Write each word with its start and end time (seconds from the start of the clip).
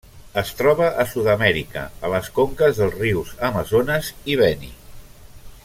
Es 0.41 0.51
troba 0.61 0.87
a 1.03 1.03
Sud-amèrica, 1.11 1.83
a 2.07 2.11
les 2.13 2.31
conques 2.39 2.81
dels 2.81 2.97
rius 3.03 3.35
Amazones 3.49 4.11
i 4.35 4.39
Beni. 4.41 4.73